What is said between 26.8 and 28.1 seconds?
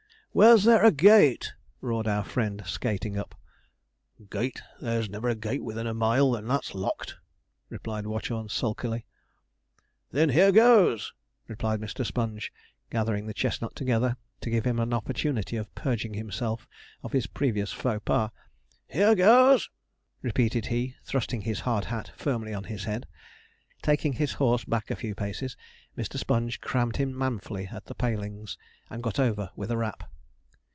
him manfully at the